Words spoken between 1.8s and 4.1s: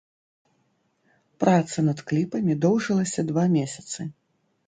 над кліпамі доўжылася два месяцы.